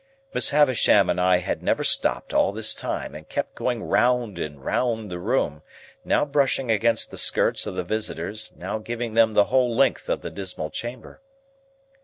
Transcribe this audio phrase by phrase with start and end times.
[0.33, 4.59] Miss Havisham and I had never stopped all this time, but kept going round and
[4.65, 5.61] round the room;
[6.03, 10.23] now brushing against the skirts of the visitors, now giving them the whole length of
[10.23, 11.21] the dismal chamber.